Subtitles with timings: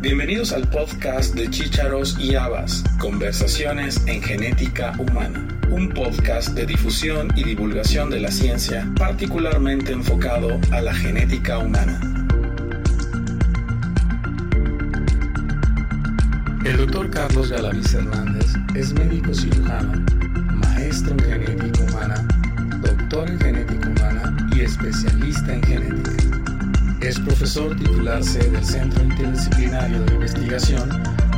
[0.00, 7.32] Bienvenidos al podcast de Chícharos y Habas, Conversaciones en Genética Humana, un podcast de difusión
[7.34, 12.00] y divulgación de la ciencia particularmente enfocado a la genética humana.
[16.64, 19.94] El doctor Carlos Galaviz Hernández es médico cirujano,
[20.54, 22.24] maestro en genética humana,
[22.82, 26.27] doctor en genética humana y especialista en genética.
[27.00, 30.90] Es profesor titular C del Centro Interdisciplinario de Investigación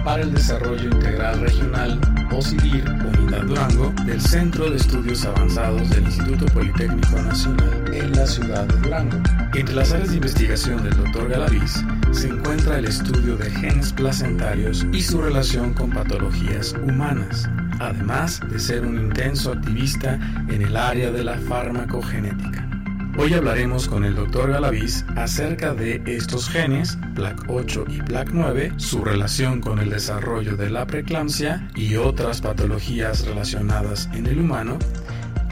[0.05, 2.01] para el Desarrollo Integral Regional,
[2.33, 8.27] o CIDIR, Unidad Durango, del Centro de Estudios Avanzados del Instituto Politécnico Nacional en la
[8.27, 9.19] ciudad de Durango.
[9.55, 11.29] Entre las áreas de investigación del Dr.
[11.29, 18.41] Galaviz se encuentra el estudio de genes placentarios y su relación con patologías humanas, además
[18.49, 20.15] de ser un intenso activista
[20.49, 22.70] en el área de la farmacogenética.
[23.19, 24.51] Hoy hablaremos con el Dr.
[24.51, 30.87] Galaviz acerca de estos genes, PLAC8 y PLAC9, su relación con el desarrollo de la
[30.87, 34.79] preeclampsia y otras patologías relacionadas en el humano,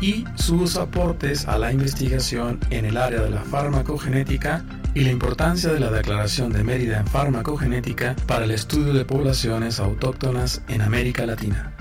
[0.01, 5.73] y sus aportes a la investigación en el área de la farmacogenética y la importancia
[5.73, 11.27] de la Declaración de Mérida en Farmacogenética para el estudio de poblaciones autóctonas en América
[11.27, 11.78] Latina.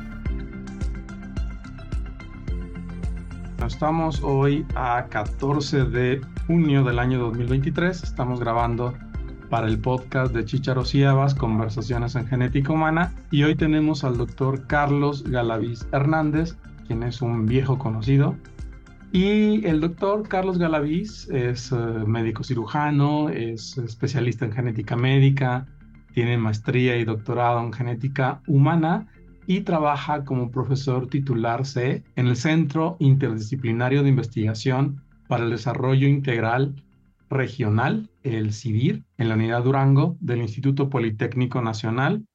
[3.68, 8.02] Estamos hoy a 14 de junio del año 2023.
[8.02, 8.94] Estamos grabando
[9.50, 11.04] para el podcast de Chicharos y
[11.38, 13.14] Conversaciones en Genética Humana.
[13.30, 16.56] Y hoy tenemos al doctor Carlos Galaviz Hernández,
[16.88, 18.38] quien es un viejo conocido.
[19.12, 25.68] Y el doctor Carlos Galaviz es eh, médico cirujano, es especialista en genética médica,
[26.14, 29.08] tiene maestría y doctorado en genética humana
[29.48, 36.08] y trabaja como profesor titular C en el Centro Interdisciplinario de Investigación para el Desarrollo
[36.08, 36.84] Integral
[37.30, 42.26] Regional, el CIDIR, en la unidad Durango del Instituto Politécnico Nacional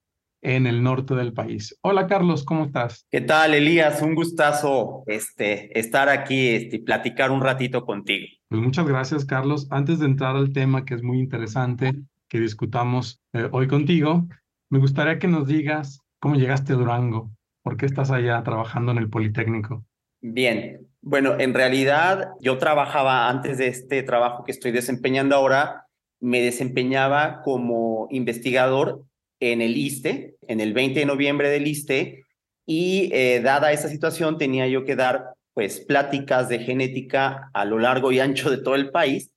[0.40, 1.78] en el norte del país.
[1.82, 3.06] Hola Carlos, ¿cómo estás?
[3.10, 4.02] ¿Qué tal, Elías?
[4.02, 8.26] Un gustazo este, estar aquí este, y platicar un ratito contigo.
[8.48, 9.68] Pues muchas gracias, Carlos.
[9.70, 11.92] Antes de entrar al tema que es muy interesante
[12.28, 14.26] que discutamos eh, hoy contigo,
[14.70, 17.32] me gustaría que nos digas ¿Cómo llegaste a Durango?
[17.64, 19.84] ¿Por qué estás allá trabajando en el Politécnico?
[20.20, 25.88] Bien, bueno, en realidad yo trabajaba antes de este trabajo que estoy desempeñando ahora,
[26.20, 29.02] me desempeñaba como investigador
[29.40, 32.22] en el ISTE, en el 20 de noviembre del ISTE,
[32.64, 37.80] y eh, dada esa situación tenía yo que dar pues pláticas de genética a lo
[37.80, 39.32] largo y ancho de todo el país,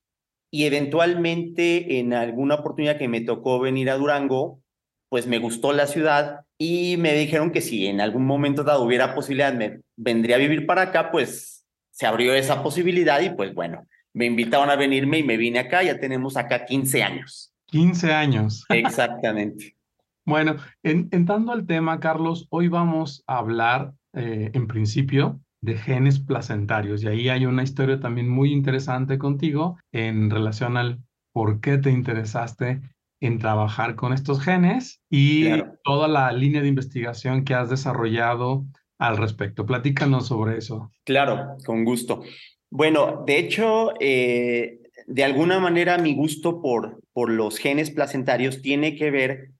[0.52, 4.60] y eventualmente en alguna oportunidad que me tocó venir a Durango,
[5.08, 9.14] pues me gustó la ciudad y me dijeron que si en algún momento dado hubiera
[9.14, 13.86] posibilidad, me vendría a vivir para acá, pues se abrió esa posibilidad y pues bueno,
[14.12, 17.52] me invitaron a venirme y me vine acá, ya tenemos acá 15 años.
[17.66, 18.64] 15 años.
[18.70, 19.76] Exactamente.
[20.24, 27.02] bueno, entrando al tema, Carlos, hoy vamos a hablar eh, en principio de genes placentarios
[27.02, 31.00] y ahí hay una historia también muy interesante contigo en relación al
[31.32, 32.80] por qué te interesaste
[33.20, 35.48] en trabajar con estos genes y
[35.84, 38.64] toda la línea de investigación que has desarrollado
[38.98, 39.66] al respecto.
[39.66, 40.90] Platícanos sobre eso.
[41.04, 42.22] Claro, con gusto.
[42.70, 48.96] Bueno, de hecho, eh, de alguna manera mi gusto por, por los genes placentarios tiene
[48.96, 49.50] que ver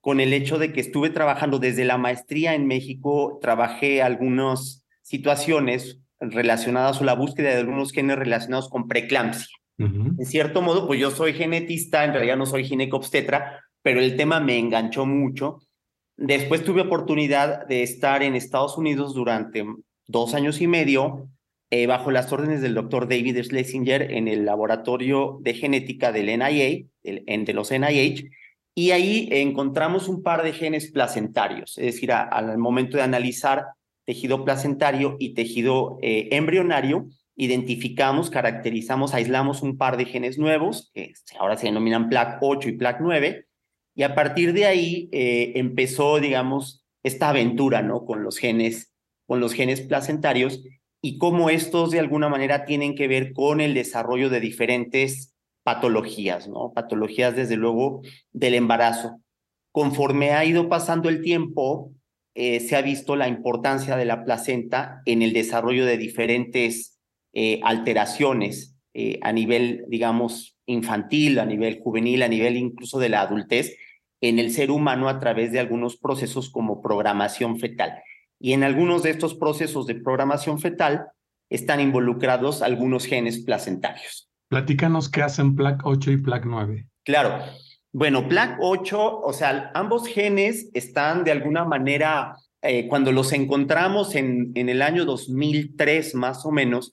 [0.00, 6.00] con el hecho de que estuve trabajando desde la maestría en México, trabajé algunas situaciones
[6.18, 9.46] relacionadas o la búsqueda de algunos genes relacionados con preeclampsia.
[9.78, 14.38] En cierto modo, pues yo soy genetista, en realidad no soy ginecobstetra, pero el tema
[14.38, 15.58] me enganchó mucho.
[16.16, 19.64] Después tuve oportunidad de estar en Estados Unidos durante
[20.06, 21.28] dos años y medio
[21.70, 26.84] eh, bajo las órdenes del doctor David Schlesinger en el laboratorio de genética del NIA,
[27.02, 28.30] de los NIH,
[28.74, 33.66] y ahí encontramos un par de genes placentarios, es decir, al momento de analizar
[34.04, 37.06] tejido placentario y tejido eh, embrionario,
[37.44, 43.46] identificamos, caracterizamos, aislamos un par de genes nuevos, que ahora se denominan PLAC8 y PLAC9,
[43.94, 48.04] y a partir de ahí eh, empezó, digamos, esta aventura, ¿no?
[48.04, 48.92] Con los genes,
[49.26, 50.62] con los genes placentarios
[51.02, 55.34] y cómo estos de alguna manera tienen que ver con el desarrollo de diferentes
[55.64, 56.72] patologías, ¿no?
[56.72, 59.20] Patologías, desde luego, del embarazo.
[59.72, 61.92] Conforme ha ido pasando el tiempo,
[62.34, 66.91] eh, se ha visto la importancia de la placenta en el desarrollo de diferentes
[67.32, 73.22] eh, alteraciones eh, a nivel, digamos, infantil, a nivel juvenil, a nivel incluso de la
[73.22, 73.76] adultez
[74.20, 78.02] en el ser humano a través de algunos procesos como programación fetal.
[78.38, 81.06] Y en algunos de estos procesos de programación fetal
[81.50, 84.28] están involucrados algunos genes placentarios.
[84.48, 86.86] Platícanos qué hacen PLAC 8 y PLAC 9.
[87.04, 87.42] Claro.
[87.92, 94.52] Bueno, PLAC8, o sea, ambos genes están de alguna manera, eh, cuando los encontramos en,
[94.54, 96.92] en el año 2003 más o menos,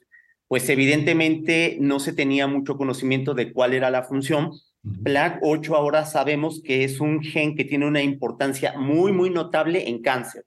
[0.50, 4.52] pues evidentemente no se tenía mucho conocimiento de cuál era la función.
[4.84, 10.02] PLAC8 ahora sabemos que es un gen que tiene una importancia muy, muy notable en
[10.02, 10.46] cáncer.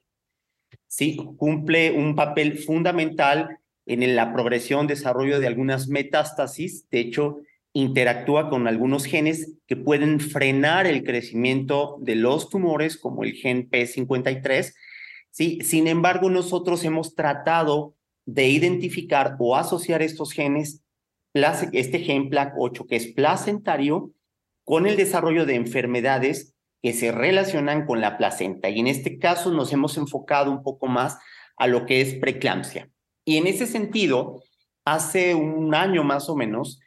[0.89, 6.91] Sí, cumple un papel fundamental en la progresión, desarrollo de algunas metástasis.
[6.91, 7.39] De hecho,
[7.73, 13.71] interactúa con algunos genes que pueden frenar el crecimiento de los tumores, como el gen
[13.71, 14.75] P53.
[15.31, 17.95] Sí, sin embargo, nosotros hemos tratado
[18.27, 20.83] de identificar o asociar estos genes,
[21.35, 24.13] este gen PLAC8 que es placentario,
[24.65, 28.69] con el desarrollo de enfermedades que se relacionan con la placenta.
[28.69, 31.19] Y en este caso nos hemos enfocado un poco más
[31.57, 32.91] a lo que es preeclampsia.
[33.25, 34.43] Y en ese sentido,
[34.85, 36.81] hace un año más o menos,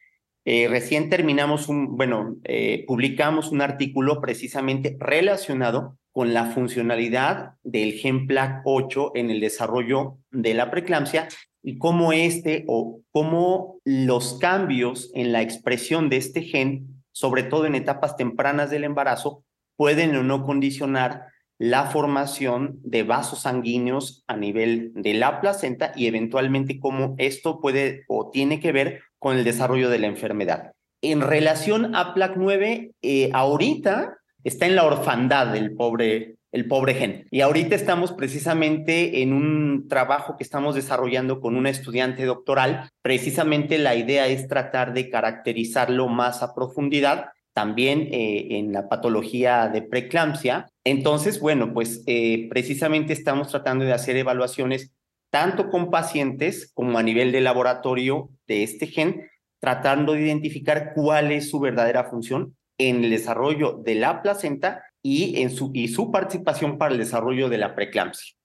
[0.44, 8.26] eh, recién terminamos bueno, eh, publicamos un artículo precisamente relacionado con la funcionalidad del gen
[8.26, 11.28] PLAC8 en el desarrollo de la preeclampsia
[11.62, 17.66] y cómo este o cómo los cambios en la expresión de este gen, sobre todo
[17.66, 19.44] en etapas tempranas del embarazo,
[19.76, 21.26] pueden o no condicionar
[21.58, 28.06] la formación de vasos sanguíneos a nivel de la placenta y eventualmente cómo esto puede
[28.08, 30.72] o tiene que ver con el desarrollo de la enfermedad.
[31.02, 37.28] En relación a PLAC9, eh, ahorita está en la orfandad del pobre, el pobre gen.
[37.32, 42.90] Y ahorita estamos precisamente en un trabajo que estamos desarrollando con una estudiante doctoral.
[43.02, 49.68] Precisamente la idea es tratar de caracterizarlo más a profundidad también eh, en la patología
[49.68, 50.68] de preeclampsia.
[50.84, 54.92] Entonces, bueno, pues eh, precisamente estamos tratando de hacer evaluaciones
[55.32, 59.28] tanto con pacientes como a nivel de laboratorio de este gen,
[59.60, 65.42] tratando de identificar cuál es su verdadera función en el desarrollo de la placenta y,
[65.42, 68.36] en su, y su participación para el desarrollo de la preeclampsia.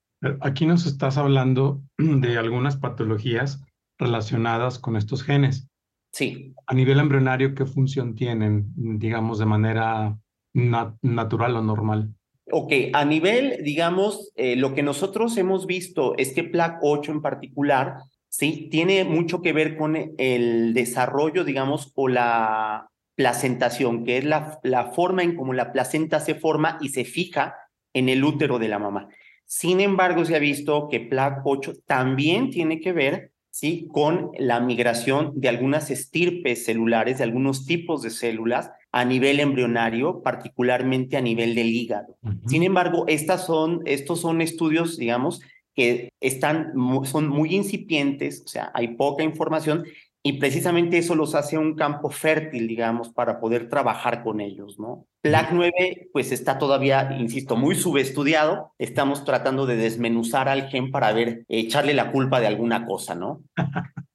[0.40, 3.62] Aquí nos estás hablando de algunas patologías
[3.98, 5.68] relacionadas con estos genes.
[6.12, 6.54] Sí.
[6.66, 10.18] A nivel embrionario, ¿qué función tienen, digamos, de manera
[10.52, 12.12] natural o normal?
[12.52, 17.98] Ok, a nivel, digamos, eh, lo que nosotros hemos visto es que PLAC8 en particular,
[18.28, 22.90] sí, tiene mucho que ver con el desarrollo, digamos, o la
[23.20, 27.54] placentación, que es la, la forma en cómo la placenta se forma y se fija
[27.92, 29.08] en el útero de la mamá.
[29.44, 33.88] Sin embargo, se ha visto que PLAC8 también tiene que ver ¿sí?
[33.92, 40.22] con la migración de algunas estirpes celulares, de algunos tipos de células a nivel embrionario,
[40.22, 42.16] particularmente a nivel del hígado.
[42.46, 45.42] Sin embargo, estas son, estos son estudios, digamos,
[45.74, 46.72] que están,
[47.04, 49.84] son muy incipientes, o sea, hay poca información
[50.22, 55.06] y precisamente eso los hace un campo fértil, digamos, para poder trabajar con ellos, ¿no?
[55.24, 58.72] PLAC9, pues está todavía, insisto, muy subestudiado.
[58.78, 63.42] Estamos tratando de desmenuzar al gen para ver, echarle la culpa de alguna cosa, ¿no?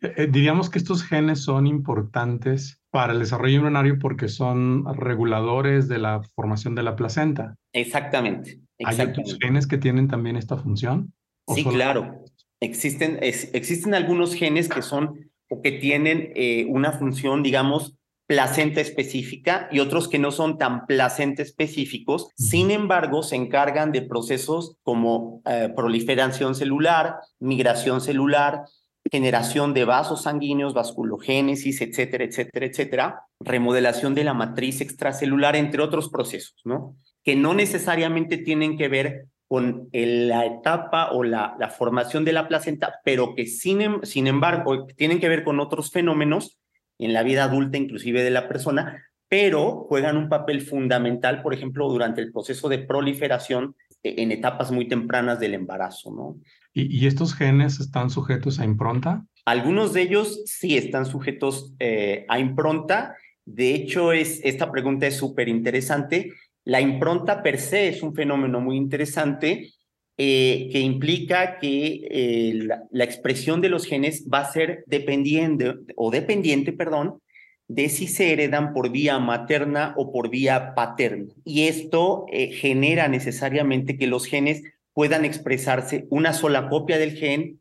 [0.00, 5.98] Eh, diríamos que estos genes son importantes para el desarrollo embrionario porque son reguladores de
[5.98, 7.56] la formación de la placenta.
[7.72, 8.60] Exactamente.
[8.84, 11.12] ¿Hay otros genes que tienen también esta función?
[11.54, 12.24] Sí, claro.
[12.60, 17.94] Existen, existen algunos genes que son o que tienen eh, una función, digamos,
[18.26, 22.28] placenta específica y otros que no son tan placenta específicos.
[22.34, 28.62] Sin embargo, se encargan de procesos como eh, proliferación celular, migración celular,
[29.10, 36.08] generación de vasos sanguíneos, vasculogénesis, etcétera, etcétera, etcétera, remodelación de la matriz extracelular, entre otros
[36.08, 36.96] procesos, ¿no?
[37.22, 42.48] Que no necesariamente tienen que ver con la etapa o la, la, formación de la
[42.48, 46.58] placenta, pero que sin, em, sin embargo tienen que ver con otros fenómenos
[46.98, 51.86] en la vida adulta inclusive de la persona, pero juegan un papel fundamental, por ejemplo,
[51.90, 56.36] durante el proceso de proliferación e, en etapas muy tempranas del embarazo, ¿no?
[56.72, 59.26] ¿Y, estos genes están sujetos a impronta?
[59.44, 63.16] Algunos de ellos sí están sujetos eh, a impronta.
[63.44, 66.32] De hecho, es, esta pregunta es súper interesante
[66.64, 69.72] la impronta per se es un fenómeno muy interesante
[70.18, 76.10] eh, que implica que eh, la, expresión de los genes va a ser dependiente o
[76.10, 77.20] dependiente, perdón,
[77.66, 81.32] de si se heredan por vía materna o por vía paterna.
[81.44, 87.60] Y esto eh, genera necesariamente que los genes puedan expresarse una sola copia del gen,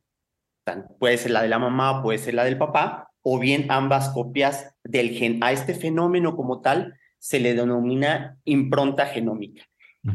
[0.99, 4.75] puede ser la de la mamá, puede ser la del papá, o bien ambas copias
[4.83, 5.41] del gen.
[5.41, 9.63] A este fenómeno como tal se le denomina impronta genómica.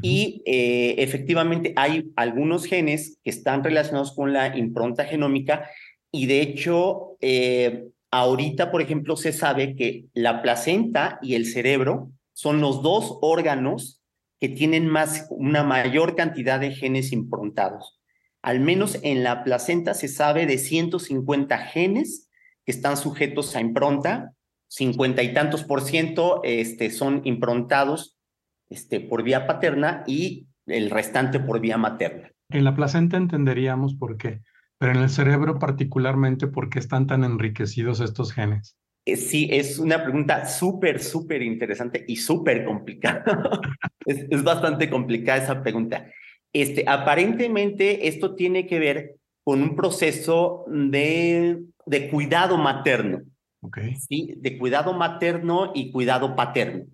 [0.02, 5.70] Y eh, efectivamente hay algunos genes que están relacionados con la impronta genómica
[6.10, 12.10] y de hecho eh, ahorita, por ejemplo, se sabe que la placenta y el cerebro
[12.32, 14.02] son los dos órganos
[14.40, 18.00] que tienen más, una mayor cantidad de genes improntados.
[18.42, 22.28] Al menos en la placenta se sabe de 150 genes
[22.64, 24.32] que están sujetos a impronta,
[24.68, 28.18] 50 y tantos por ciento este, son improntados
[28.68, 32.30] este, por vía paterna y el restante por vía materna.
[32.50, 34.42] En la placenta entenderíamos por qué,
[34.78, 38.76] pero en el cerebro particularmente, ¿por qué están tan enriquecidos estos genes?
[39.04, 43.24] Eh, sí, es una pregunta súper, súper interesante y súper complicada.
[44.06, 46.10] es, bastante complicada esa pregunta.
[46.52, 53.22] Este, aparentemente esto tiene que ver con un proceso de, de cuidado materno.
[54.38, 56.84] De cuidado materno y cuidado paterno.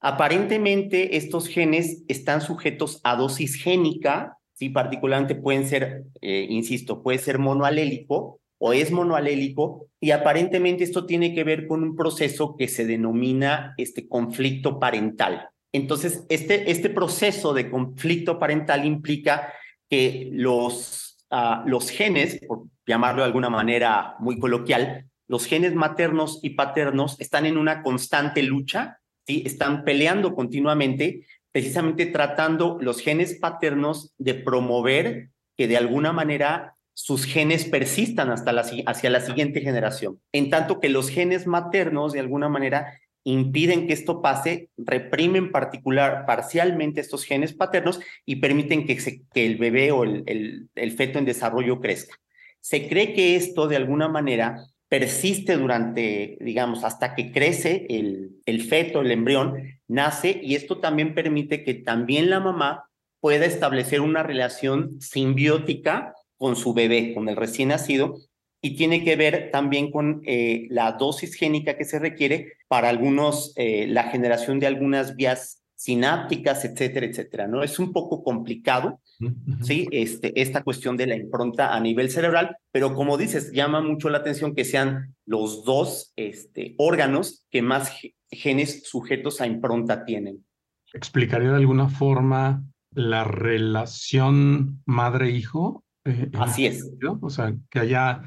[0.00, 4.68] Aparentemente estos genes están sujetos a dosis génica, ¿sí?
[4.68, 11.34] particularmente pueden ser, eh, insisto, puede ser monoalélico o es monoalélico y aparentemente esto tiene
[11.34, 15.48] que ver con un proceso que se denomina este conflicto parental.
[15.72, 19.52] Entonces, este, este proceso de conflicto parental implica
[19.88, 26.40] que los, uh, los genes, por llamarlo de alguna manera muy coloquial, los genes maternos
[26.42, 34.14] y paternos están en una constante lucha están peleando continuamente, precisamente tratando los genes paternos
[34.18, 40.20] de promover que de alguna manera sus genes persistan hasta la, hacia la siguiente generación.
[40.32, 46.24] En tanto que los genes maternos de alguna manera impiden que esto pase, reprimen particular,
[46.26, 48.96] parcialmente estos genes paternos y permiten que,
[49.32, 52.16] que el bebé o el, el feto en desarrollo crezca.
[52.60, 58.62] Se cree que esto de alguna manera persiste durante, digamos, hasta que crece el, el
[58.62, 62.88] feto, el embrión, nace y esto también permite que también la mamá
[63.20, 68.16] pueda establecer una relación simbiótica con su bebé, con el recién nacido,
[68.60, 73.52] y tiene que ver también con eh, la dosis génica que se requiere para algunos,
[73.56, 77.62] eh, la generación de algunas vías sinápticas, etcétera, etcétera, ¿no?
[77.62, 79.00] Es un poco complicado,
[79.62, 79.86] ¿sí?
[79.90, 84.18] Este, esta cuestión de la impronta a nivel cerebral, pero como dices, llama mucho la
[84.18, 87.92] atención que sean los dos este, órganos que más
[88.30, 90.44] genes sujetos a impronta tienen.
[90.92, 95.84] ¿Explicaría de alguna forma la relación madre-hijo?
[96.04, 96.90] Eh, Así es.
[97.20, 98.22] O sea, que haya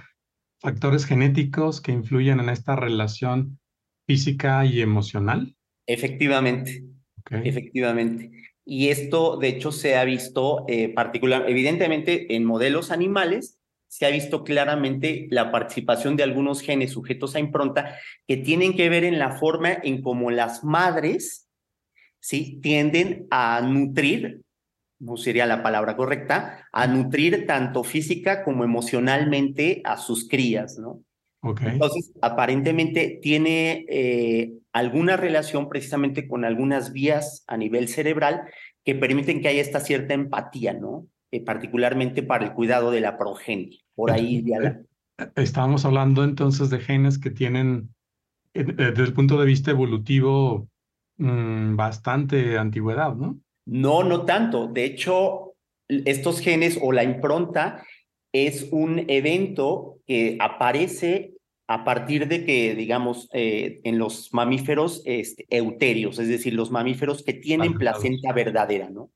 [0.60, 3.60] factores genéticos que influyen en esta relación
[4.06, 5.56] física y emocional.
[5.88, 6.84] Efectivamente,
[7.30, 8.32] efectivamente.
[8.74, 13.60] Y esto, de hecho, se ha visto eh, particular, evidentemente, en modelos animales,
[13.90, 18.88] se ha visto claramente la participación de algunos genes sujetos a impronta que tienen que
[18.88, 21.50] ver en la forma en cómo las madres
[22.22, 22.62] ¿sí?
[22.62, 24.40] tienden a nutrir,
[25.00, 31.04] no sería la palabra correcta, a nutrir tanto física como emocionalmente a sus crías, ¿no?
[31.44, 38.44] Entonces, aparentemente tiene eh, alguna relación precisamente con algunas vías a nivel cerebral
[38.86, 41.08] que permiten que haya esta cierta empatía, ¿no?
[41.32, 43.80] Eh, particularmente para el cuidado de la progenie.
[43.96, 47.90] Por ahí eh, Estábamos hablando entonces de genes que tienen,
[48.54, 50.68] desde el punto de vista evolutivo,
[51.18, 53.40] mm, bastante antigüedad, ¿no?
[53.66, 54.68] No, no tanto.
[54.68, 55.54] De hecho,
[55.88, 57.84] estos genes o la impronta
[58.34, 61.34] es un evento que aparece
[61.68, 67.24] a partir de que, digamos, eh, en los mamíferos este, euterios, es decir, los mamíferos
[67.24, 69.10] que tienen placenta verdadera, ¿no?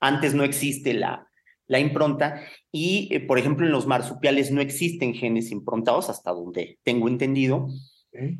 [0.00, 1.28] Antes no existe la,
[1.68, 2.42] la impronta
[2.72, 7.68] y, eh, por ejemplo, en los marsupiales no existen genes improntados, hasta donde tengo entendido,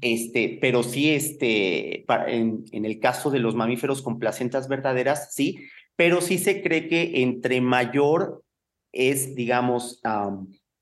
[0.00, 5.56] este, pero sí, este, en, en, el caso de los mamíferos con placentas verdaderas, sí,
[5.96, 8.42] pero sí se cree que entre mayor
[8.92, 10.00] es, digamos,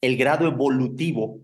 [0.01, 1.41] el grado evolutivo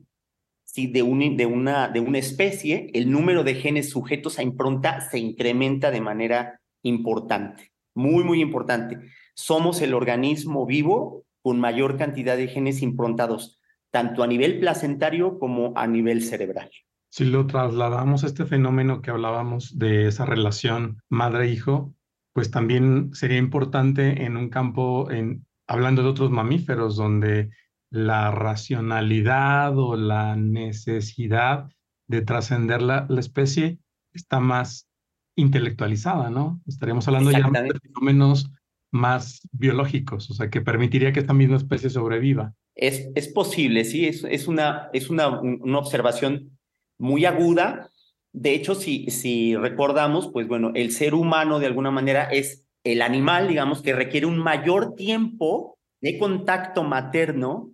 [0.64, 0.88] ¿sí?
[0.88, 5.18] de, un, de, una, de una especie, el número de genes sujetos a impronta se
[5.18, 8.98] incrementa de manera importante, muy, muy importante.
[9.34, 15.72] Somos el organismo vivo con mayor cantidad de genes improntados, tanto a nivel placentario como
[15.76, 16.70] a nivel cerebral.
[17.08, 21.94] Si lo trasladamos a este fenómeno que hablábamos de esa relación madre-hijo,
[22.32, 27.50] pues también sería importante en un campo, en, hablando de otros mamíferos, donde
[27.90, 31.68] la racionalidad o la necesidad
[32.08, 33.78] de trascender la, la, especie
[34.12, 34.88] está más
[35.36, 36.60] intelectualizada, ¿no?
[36.66, 38.50] Estaríamos hablando ya de fenómenos
[38.90, 42.54] más biológicos, o sea, que permitiría que esta misma especie sobreviva.
[42.74, 46.58] Es, es posible, sí, es, es, una, es una, una observación
[46.98, 47.90] muy aguda.
[48.32, 53.02] De hecho, si, si recordamos, pues bueno, el ser humano de alguna manera es el
[53.02, 57.72] animal, digamos, que requiere un mayor tiempo de contacto materno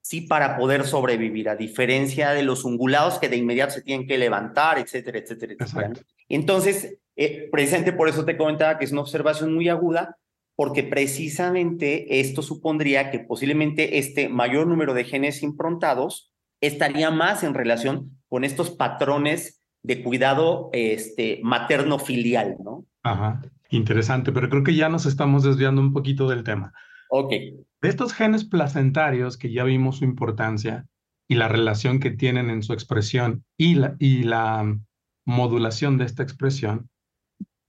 [0.00, 4.16] sí para poder sobrevivir, a diferencia de los ungulados que de inmediato se tienen que
[4.16, 6.00] levantar, etcétera, etcétera, etcétera.
[6.28, 10.16] Entonces, eh, presente por eso te comentaba que es una observación muy aguda,
[10.54, 17.54] porque precisamente esto supondría que posiblemente este mayor número de genes improntados estaría más en
[17.54, 22.84] relación con estos patrones de cuidado este, materno-filial, ¿no?
[23.02, 26.72] Ajá, interesante, pero creo que ya nos estamos desviando un poquito del tema.
[27.10, 27.30] Ok.
[27.30, 30.86] De estos genes placentarios que ya vimos su importancia
[31.28, 34.76] y la relación que tienen en su expresión y la, y la
[35.24, 36.88] modulación de esta expresión,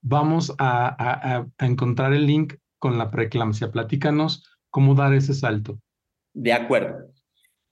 [0.01, 3.71] vamos a, a encontrar el link con la preeclampsia.
[3.71, 5.79] Platícanos cómo dar ese salto.
[6.33, 7.11] De acuerdo.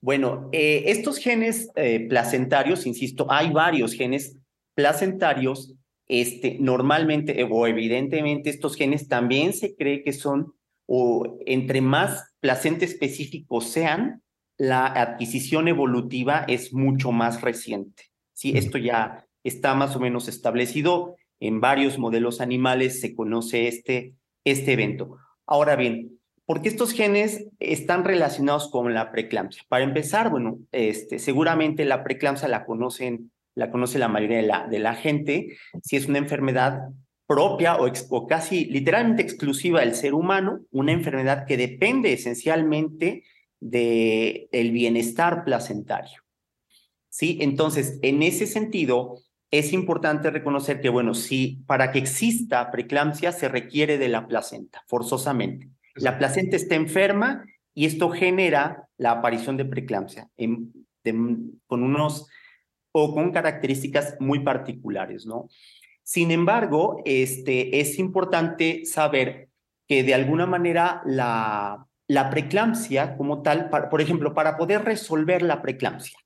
[0.02, 4.38] Bueno, eh, estos genes eh, placentarios, insisto, hay varios genes
[4.76, 5.74] placentarios.
[6.08, 10.54] Este, normalmente o evidentemente estos genes también se cree que son,
[10.86, 14.22] o entre más placente específicos sean,
[14.58, 18.04] la adquisición evolutiva es mucho más reciente.
[18.34, 21.16] Sí, esto ya está más o menos establecido.
[21.40, 24.14] En varios modelos animales se conoce este,
[24.46, 25.18] este evento.
[25.46, 29.64] Ahora bien, ¿por qué estos genes están relacionados con la preeclampsia?
[29.68, 34.68] Para empezar, bueno, este, seguramente la preeclampsia la conocen, la conoce la mayoría de la,
[34.68, 36.90] de la gente, si es una enfermedad
[37.26, 43.24] propia o, o, casi literalmente exclusiva del ser humano, una enfermedad que depende esencialmente
[43.60, 46.22] del el bienestar placentario.
[47.10, 47.40] ¿Sí?
[47.42, 53.48] Entonces, en ese sentido, es importante reconocer que, bueno, si para que exista preeclampsia se
[53.48, 55.70] requiere de la placenta, forzosamente.
[55.96, 60.30] La placenta está enferma y esto genera la aparición de preeclampsia
[61.68, 62.28] con unos
[62.98, 65.50] o con características muy particulares, ¿no?
[66.02, 69.50] Sin embargo, este, es importante saber
[69.88, 75.62] que de alguna manera la, la preeclampsia como tal, por ejemplo, para poder resolver la
[75.62, 76.18] preeclampsia,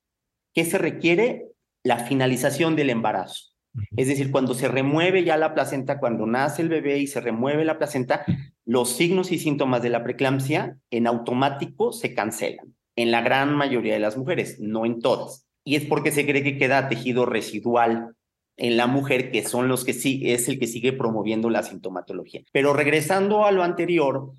[0.54, 1.50] ¿qué se requiere?
[1.82, 3.54] la finalización del embarazo.
[3.96, 7.64] Es decir, cuando se remueve ya la placenta, cuando nace el bebé y se remueve
[7.64, 8.24] la placenta,
[8.64, 12.74] los signos y síntomas de la preeclampsia en automático se cancelan.
[12.96, 15.46] En la gran mayoría de las mujeres, no en todas.
[15.64, 18.14] Y es porque se cree que queda tejido residual
[18.56, 22.42] en la mujer, que son los que sí, es el que sigue promoviendo la sintomatología.
[22.52, 24.32] Pero regresando a lo anterior,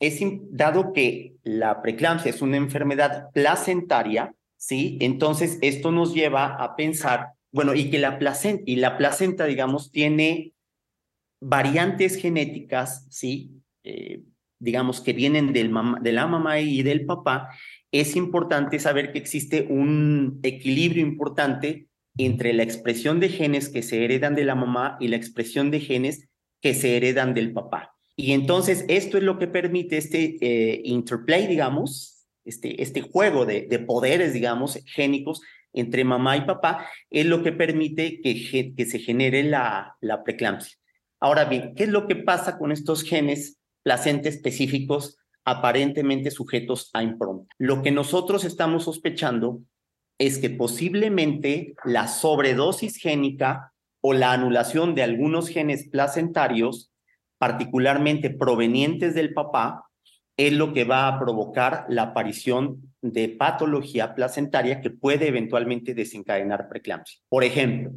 [0.00, 4.98] es dado que la preeclampsia es una enfermedad placentaria, ¿sí?
[5.00, 9.90] Entonces, esto nos lleva a pensar, bueno, y que la placenta, y la placenta, digamos,
[9.90, 10.52] tiene
[11.40, 13.62] variantes genéticas, ¿sí?
[13.84, 14.22] Eh,
[14.58, 17.50] digamos, que vienen del de la mamá y del papá,
[17.92, 24.04] es importante saber que existe un equilibrio importante entre la expresión de genes que se
[24.04, 26.28] heredan de la mamá y la expresión de genes
[26.60, 27.94] que se heredan del papá.
[28.16, 33.62] Y entonces esto es lo que permite este eh, interplay, digamos, este, este juego de,
[33.62, 35.40] de, poderes, digamos, génicos
[35.72, 40.76] entre mamá y papá, es lo que permite que, que se genere la, la preeclampsia.
[41.20, 45.18] Ahora bien, ¿qué es lo que pasa con estos genes placentes específicos
[45.50, 47.54] aparentemente sujetos a impronta?
[47.58, 49.60] Lo que nosotros estamos sospechando
[50.18, 56.92] es que posiblemente la sobredosis génica o la anulación de algunos genes placentarios,
[57.38, 59.84] particularmente provenientes del papá,
[60.36, 66.68] es lo que va a provocar la aparición de patología placentaria que puede eventualmente desencadenar
[66.68, 67.20] preeclampsia.
[67.28, 67.92] Por ejemplo,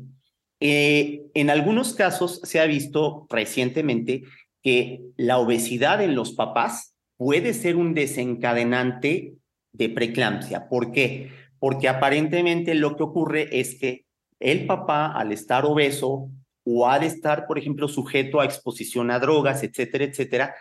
[0.60, 4.24] eh, en algunos casos se ha visto recientemente
[4.62, 6.91] que la obesidad en los papás
[7.22, 9.36] puede ser un desencadenante
[9.74, 10.68] de preeclampsia.
[10.68, 11.30] ¿Por qué?
[11.60, 14.06] Porque aparentemente lo que ocurre es que
[14.40, 16.32] el papá, al estar obeso
[16.64, 20.56] o al estar, por ejemplo, sujeto a exposición a drogas, etcétera, etcétera,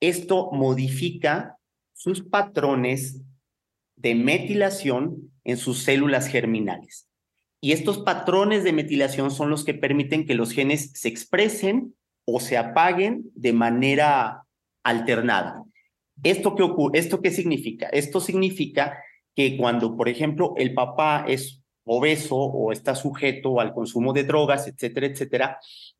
[0.00, 1.58] esto modifica
[1.92, 3.20] sus patrones
[3.96, 7.10] de metilación en sus células germinales.
[7.60, 12.40] Y estos patrones de metilación son los que permiten que los genes se expresen o
[12.40, 14.44] se apaguen de manera
[14.82, 15.62] alternada.
[16.22, 16.98] ¿Esto qué, ocurre?
[16.98, 17.88] ¿Esto qué significa?
[17.88, 18.98] Esto significa
[19.34, 24.66] que cuando, por ejemplo, el papá es obeso o está sujeto al consumo de drogas,
[24.66, 25.58] etcétera, etcétera,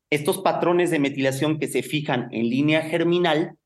[0.09, 3.57] estos patrones de metilación que se fijan en línea germinal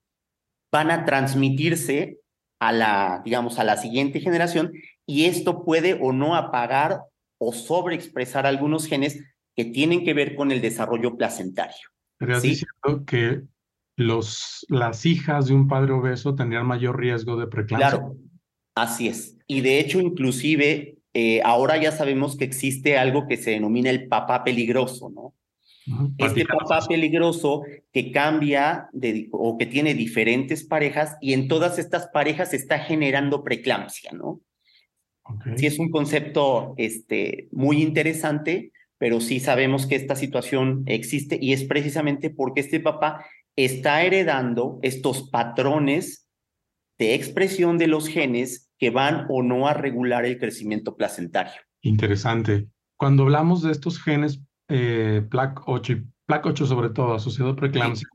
[0.72, 2.20] van a transmitirse
[2.60, 4.72] a la, digamos, a la siguiente generación
[5.06, 7.02] y esto puede o no apagar
[7.40, 9.24] o sobreexpresar algunos genes
[9.56, 11.90] que tienen que ver con el desarrollo placentario.
[12.18, 13.42] Pero diciendo que
[14.02, 17.90] los, las hijas de un padre obeso tendrían mayor riesgo de preeclampsia.
[17.90, 18.16] Claro,
[18.76, 19.38] así es.
[19.48, 24.08] Y de hecho, inclusive, eh, ahora ya sabemos que existe algo que se denomina el
[24.08, 25.34] papá peligroso, ¿no?
[26.20, 32.08] Este papá peligroso que cambia de, o que tiene diferentes parejas y en todas estas
[32.08, 34.42] parejas está generando preeclampsia, ¿no?
[35.56, 41.54] Sí, es un concepto este, muy interesante pero sí sabemos que esta situación existe y
[41.54, 46.28] es precisamente porque este papá está heredando estos patrones
[46.98, 51.60] de expresión de los genes que van o no a regular el crecimiento placentario.
[51.82, 52.68] Interesante.
[52.98, 58.08] Cuando hablamos de estos genes eh, PLAC8 y PLAC8 sobre todo asociado a preeclampsia,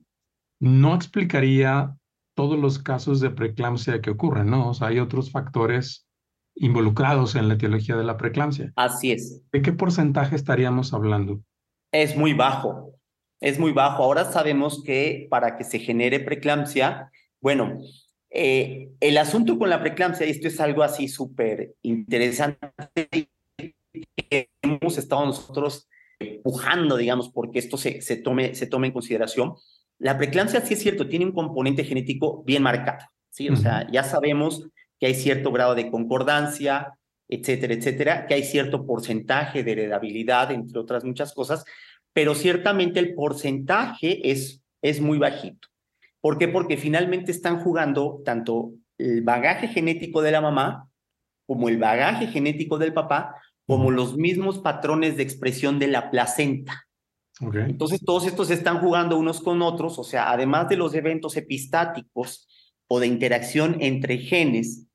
[0.60, 1.96] no explicaría
[2.34, 4.68] todos los casos de preeclampsia que ocurren, ¿no?
[4.68, 6.06] O sea, hay otros factores
[6.54, 8.72] involucrados en la etiología de la preeclampsia.
[8.76, 9.42] Así es.
[9.52, 11.40] ¿De qué porcentaje estaríamos hablando?
[11.92, 12.95] Es muy bajo,
[13.40, 14.02] es muy bajo.
[14.02, 17.78] Ahora sabemos que para que se genere preeclampsia, bueno,
[18.30, 23.08] eh, el asunto con la preeclampsia, y esto es algo así súper interesante,
[24.28, 29.54] que hemos estado nosotros empujando, digamos, porque esto se, se, tome, se tome en consideración.
[29.98, 33.48] La preeclampsia, sí es cierto, tiene un componente genético bien marcado, ¿sí?
[33.48, 34.68] O sea, ya sabemos
[34.98, 40.78] que hay cierto grado de concordancia, etcétera, etcétera, que hay cierto porcentaje de heredabilidad, entre
[40.78, 41.64] otras muchas cosas,
[42.16, 45.68] pero ciertamente el porcentaje es, es muy bajito.
[46.22, 46.48] ¿Por qué?
[46.48, 50.88] Porque finalmente están jugando tanto el bagaje genético de la mamá
[51.44, 53.34] como el bagaje genético del papá,
[53.66, 56.86] como los mismos patrones de expresión de la placenta.
[57.38, 62.48] Entonces, todos estos están jugando unos con otros, o sea, además de los eventos epistáticos
[62.88, 64.86] o de interacción entre genes,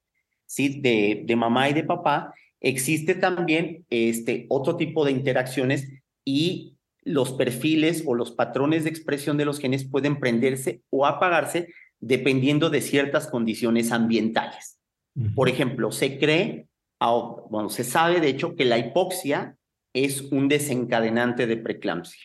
[0.48, 0.82] ¿sí?
[0.82, 5.88] De, de mamá y de papá, existe también este otro tipo de interacciones
[6.26, 11.74] y los perfiles o los patrones de expresión de los genes pueden prenderse o apagarse
[12.00, 14.80] dependiendo de ciertas condiciones ambientales.
[15.36, 16.68] Por ejemplo, se cree,
[17.50, 19.58] bueno, se sabe de hecho que la hipoxia
[19.94, 22.22] es un desencadenante de preeclampsia.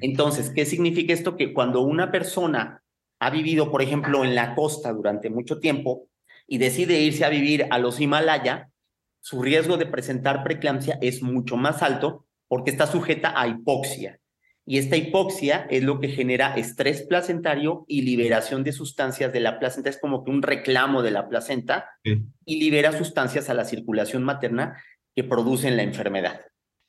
[0.00, 1.36] Entonces, ¿qué significa esto?
[1.36, 2.82] Que cuando una persona
[3.18, 6.08] ha vivido, por ejemplo, en la costa durante mucho tiempo
[6.46, 8.70] y decide irse a vivir a los Himalaya,
[9.20, 14.18] su riesgo de presentar preeclampsia es mucho más alto porque está sujeta a hipoxia.
[14.68, 19.60] Y esta hipoxia es lo que genera estrés placentario y liberación de sustancias de la
[19.60, 19.90] placenta.
[19.90, 24.82] Es como que un reclamo de la placenta y libera sustancias a la circulación materna
[25.14, 26.40] que producen la enfermedad.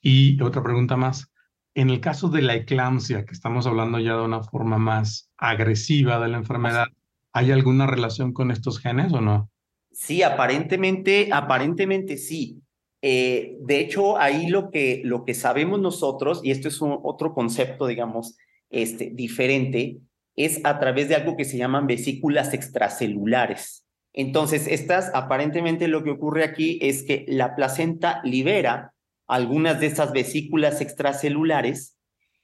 [0.02, 1.32] Y otra pregunta más.
[1.76, 6.20] En el caso de la eclampsia, que estamos hablando ya de una forma más agresiva
[6.20, 6.88] de la enfermedad,
[7.32, 9.52] ¿hay alguna relación con estos genes o no?
[9.92, 12.64] Sí, aparentemente, aparentemente sí.
[13.10, 17.34] Eh, de hecho, ahí lo que, lo que sabemos nosotros, y esto es un, otro
[17.34, 18.36] concepto, digamos,
[18.70, 20.00] este, diferente,
[20.36, 23.86] es a través de algo que se llaman vesículas extracelulares.
[24.12, 28.92] Entonces, estas, aparentemente lo que ocurre aquí es que la placenta libera
[29.26, 31.98] algunas de esas vesículas extracelulares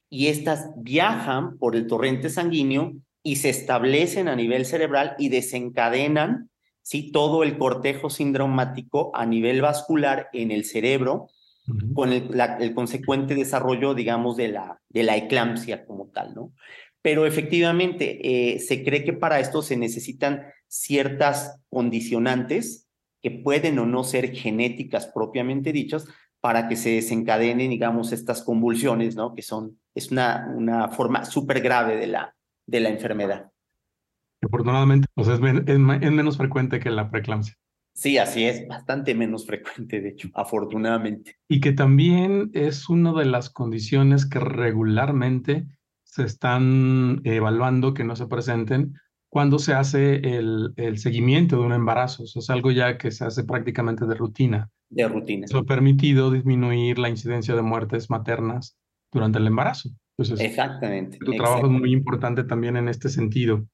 [0.08, 6.48] y estas viajan por el torrente sanguíneo y se establecen a nivel cerebral y desencadenan
[6.84, 7.10] ¿sí?
[7.10, 11.28] todo el cortejo sindromático a nivel vascular en el cerebro
[11.94, 12.28] con el,
[12.60, 16.52] el, consecuente desarrollo, digamos, de la, de la eclampsia como tal, ¿no?
[17.00, 22.88] Pero efectivamente, eh, se cree que para esto se necesitan ciertas condicionantes
[23.22, 26.06] que pueden o no ser genéticas propiamente dichas,
[26.42, 29.34] para que se desencadenen, digamos, estas convulsiones, ¿no?
[29.34, 33.50] Que son, es una, una forma súper grave de la, de la enfermedad.
[34.46, 37.54] Afortunadamente, o sea, es, es, menos frecuente que la preeclampsia.
[37.94, 41.36] Sí, así es, bastante menos frecuente, de hecho, afortunadamente.
[41.48, 45.66] Y que también es una de las condiciones que regularmente
[46.02, 48.94] se están evaluando que no se presenten
[49.28, 52.24] cuando se hace el, el seguimiento de un embarazo.
[52.24, 55.44] es algo ya que se hace prácticamente de rutina de rutina.
[55.46, 58.76] Eso ha permitido disminuir la incidencia de muertes maternas
[59.12, 59.90] durante el embarazo.
[60.18, 61.18] exactamente.
[61.18, 63.66] Tu trabajo es muy importante también en este sentido.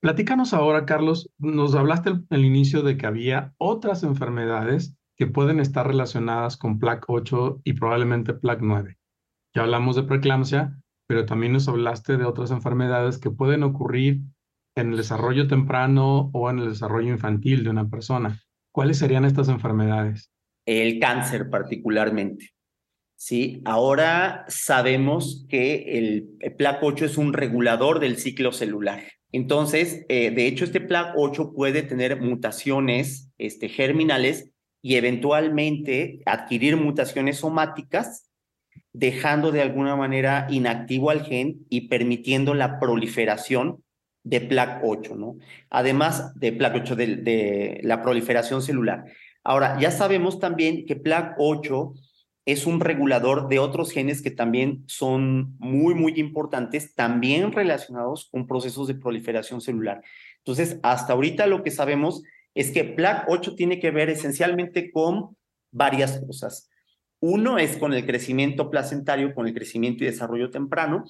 [0.00, 5.86] Platícanos ahora, Carlos, nos hablaste al inicio de que había otras enfermedades que pueden estar
[5.86, 8.96] relacionadas con PLAC 8 y probablemente PLAC 9.
[9.54, 14.22] Ya hablamos de preeclampsia, pero también nos hablaste de otras enfermedades que pueden ocurrir
[14.74, 18.40] en el desarrollo temprano o en el desarrollo infantil de una persona.
[18.72, 20.30] ¿Cuáles serían estas enfermedades?
[20.66, 22.50] el cáncer particularmente.
[23.16, 23.60] ¿sí?
[23.64, 29.02] Ahora sabemos que el PLAC8 es un regulador del ciclo celular.
[29.32, 34.50] Entonces, eh, de hecho, este PLAC8 puede tener mutaciones este, germinales
[34.82, 38.30] y eventualmente adquirir mutaciones somáticas,
[38.92, 43.84] dejando de alguna manera inactivo al gen y permitiendo la proliferación
[44.24, 45.36] de PLAC8, ¿no?
[45.70, 49.04] Además de PLAC8, de la proliferación celular.
[49.44, 51.94] Ahora, ya sabemos también que PLAC8
[52.46, 58.46] es un regulador de otros genes que también son muy, muy importantes, también relacionados con
[58.46, 60.02] procesos de proliferación celular.
[60.38, 62.22] Entonces, hasta ahorita lo que sabemos
[62.54, 65.36] es que PLAC8 tiene que ver esencialmente con
[65.70, 66.68] varias cosas.
[67.20, 71.04] Uno es con el crecimiento placentario, con el crecimiento y desarrollo temprano.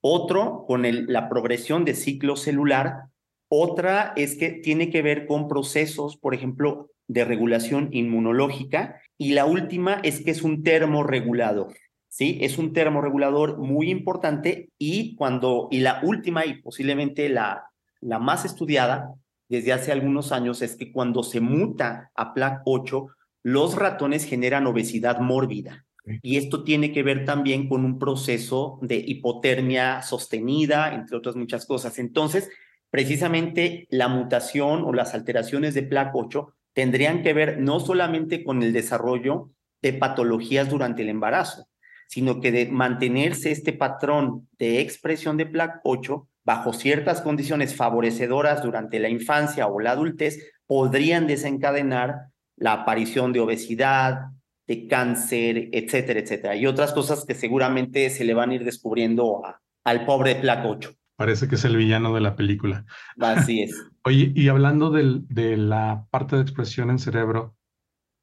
[0.00, 0.82] Otro con
[1.12, 3.04] la progresión de ciclo celular.
[3.48, 9.00] Otra es que tiene que ver con procesos, por ejemplo, de regulación inmunológica.
[9.22, 11.74] Y la última es que es un termorregulador.
[12.08, 12.38] ¿sí?
[12.40, 18.44] Es un termorregulador muy importante y cuando, y la última y posiblemente la, la más
[18.44, 19.14] estudiada
[19.48, 23.12] desde hace algunos años es que cuando se muta a PLAC8,
[23.44, 25.86] los ratones generan obesidad mórbida.
[26.20, 31.64] Y esto tiene que ver también con un proceso de hipotermia sostenida, entre otras muchas
[31.64, 32.00] cosas.
[32.00, 32.50] Entonces,
[32.90, 38.72] precisamente la mutación o las alteraciones de PLAC8 tendrían que ver no solamente con el
[38.72, 39.50] desarrollo
[39.82, 41.66] de patologías durante el embarazo,
[42.08, 48.98] sino que de mantenerse este patrón de expresión de PLAC8 bajo ciertas condiciones favorecedoras durante
[48.98, 52.16] la infancia o la adultez, podrían desencadenar
[52.56, 54.26] la aparición de obesidad,
[54.66, 56.56] de cáncer, etcétera, etcétera.
[56.56, 59.42] Y otras cosas que seguramente se le van a ir descubriendo
[59.84, 60.96] al pobre PLAC8.
[61.16, 62.84] Parece que es el villano de la película.
[63.18, 63.91] Así es.
[64.04, 67.54] Oye, y hablando del, de la parte de expresión en cerebro,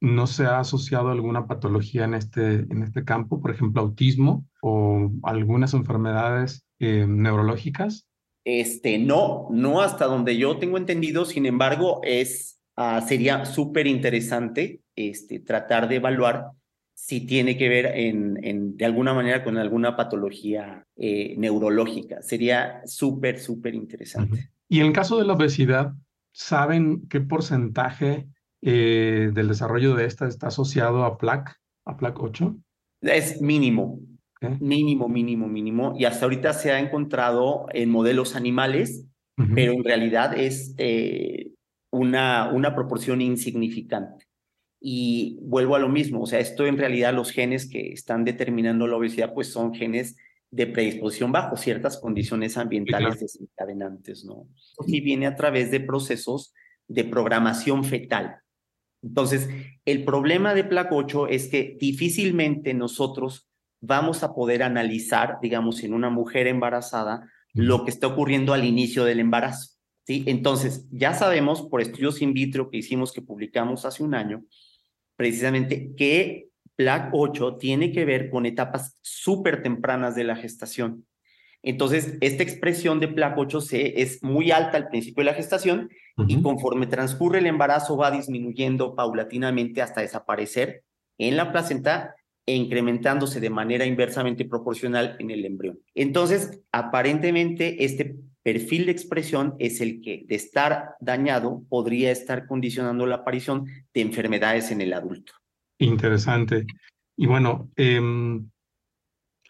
[0.02, 5.12] ¿No se ha asociado alguna patología en este, en este campo, por ejemplo, autismo o
[5.24, 8.08] algunas enfermedades eh, neurológicas?
[8.46, 14.80] Este, no, no hasta donde yo tengo entendido, sin embargo, es, uh, sería súper interesante
[14.96, 16.52] este, tratar de evaluar
[16.94, 22.22] si tiene que ver en, en, de alguna manera con alguna patología eh, neurológica.
[22.22, 24.50] Sería súper, súper interesante.
[24.70, 25.94] Y en el caso de la obesidad,
[26.32, 28.28] ¿saben qué porcentaje
[28.62, 32.56] eh, del desarrollo de esta está asociado a PLAC, a PLAC 8?
[33.02, 34.00] Es mínimo,
[34.60, 35.96] mínimo, mínimo, mínimo.
[35.98, 39.06] Y hasta ahorita se ha encontrado en modelos animales,
[39.56, 41.54] pero en realidad es eh,
[41.92, 44.26] una, una proporción insignificante.
[44.82, 48.86] Y vuelvo a lo mismo, o sea, esto en realidad los genes que están determinando
[48.86, 50.18] la obesidad, pues son genes
[50.52, 54.48] de predisposición bajo ciertas condiciones ambientales desencadenantes, ¿no?
[54.88, 56.54] Y viene a través de procesos
[56.88, 58.38] de programación fetal.
[59.02, 59.48] Entonces,
[59.86, 63.48] el problema de PLAC 8 es que difícilmente nosotros
[63.80, 69.06] vamos a poder analizar, digamos, en una mujer embarazada, lo que está ocurriendo al inicio
[69.06, 69.78] del embarazo.
[70.06, 70.24] ¿sí?
[70.28, 74.44] Entonces, ya sabemos por estudios in vitro que hicimos, que publicamos hace un año,
[75.16, 76.49] precisamente que
[76.80, 81.06] PLAC 8 tiene que ver con etapas súper tempranas de la gestación.
[81.62, 85.90] Entonces, esta expresión de PLAC8C es muy alta al principio de la gestación
[86.26, 90.84] y conforme transcurre el embarazo va disminuyendo paulatinamente hasta desaparecer
[91.18, 92.16] en la placenta
[92.46, 95.80] e incrementándose de manera inversamente proporcional en el embrión.
[95.96, 103.06] Entonces, aparentemente, este perfil de expresión es el que, de estar dañado, podría estar condicionando
[103.06, 105.39] la aparición de enfermedades en el adulto.
[105.80, 106.66] Interesante.
[107.18, 108.00] Y bueno, eh,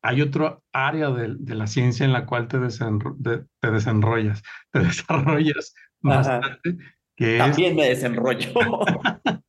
[0.02, 6.78] hay otro área de, la ciencia en la cual te, te desenrollas, te desarrollas bastante,
[7.16, 8.54] que También me desenrollo.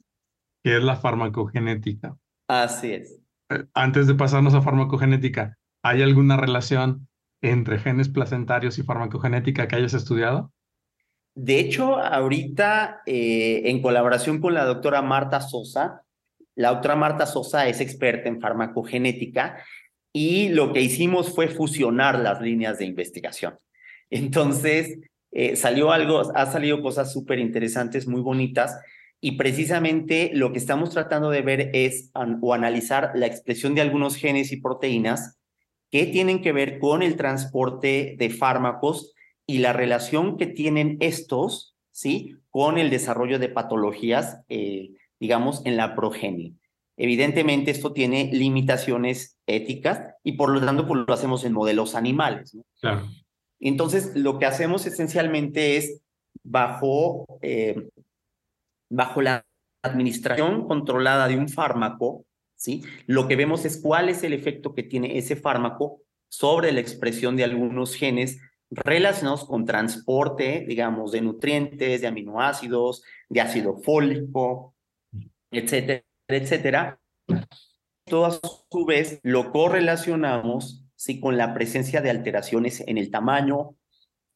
[0.63, 2.17] que es la farmacogenética.
[2.49, 3.21] Así es.
[3.51, 7.09] Eh, antes de pasarnos a farmacogenética, ¿hay alguna relación
[7.43, 10.53] entre genes placentarios y farmacogenética que hayas estudiado?
[11.35, 16.03] De hecho, ahorita, eh, en colaboración con la doctora Marta Sosa,
[16.61, 19.65] la doctora Marta Sosa es experta en farmacogenética
[20.13, 23.59] y lo que hicimos fue fusionar las líneas de investigación.
[24.11, 24.99] Entonces,
[25.33, 28.79] eh, salió algo, ha salido cosas súper interesantes, muy bonitas,
[29.23, 34.17] y precisamente lo que estamos tratando de ver es o analizar la expresión de algunos
[34.17, 35.39] genes y proteínas
[35.91, 39.15] que tienen que ver con el transporte de fármacos
[39.47, 42.37] y la relación que tienen estos, ¿sí?
[42.51, 46.55] Con el desarrollo de patologías, eh, digamos, en la progenie.
[46.97, 52.57] Evidentemente esto tiene limitaciones éticas y por lo tanto pues, lo hacemos en modelos animales.
[52.81, 53.07] Claro.
[53.61, 56.03] Entonces lo que hacemos esencialmente es
[56.43, 57.89] bajo, eh,
[58.91, 59.45] bajo la
[59.83, 62.25] administración controlada de un fármaco,
[62.57, 62.83] ¿sí?
[63.07, 67.37] lo que vemos es cuál es el efecto que tiene ese fármaco sobre la expresión
[67.37, 74.75] de algunos genes relacionados con transporte, digamos, de nutrientes, de aminoácidos, de ácido fólico,
[75.51, 76.05] etcétera
[76.37, 77.01] etcétera,
[78.05, 81.21] todo a su vez lo correlacionamos ¿sí?
[81.21, 83.77] con la presencia de alteraciones en el tamaño,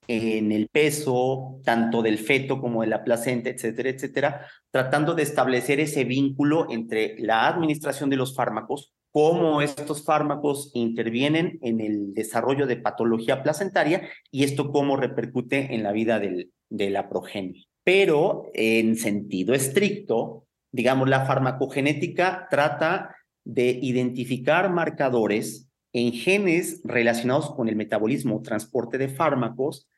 [0.06, 5.80] en el peso, tanto del feto como de la placenta, etcétera, etcétera, tratando de establecer
[5.80, 12.66] ese vínculo entre la administración de los fármacos, cómo estos fármacos intervienen en el desarrollo
[12.66, 17.66] de patología placentaria y esto cómo repercute en la vida del, de la progenie.
[17.82, 20.43] Pero en sentido estricto,
[20.74, 29.08] digamos, la farmacogenética trata de identificar marcadores en genes relacionados con el metabolismo, transporte de
[29.08, 29.88] fármacos,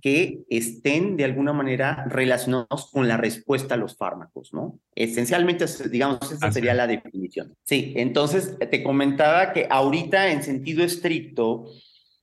[0.00, 4.78] que estén de alguna manera relacionados con la respuesta a los fármacos, ¿no?
[4.94, 7.54] Esencialmente, digamos, esa sería la definición.
[7.64, 11.66] Sí, entonces te comentaba que ahorita en sentido estricto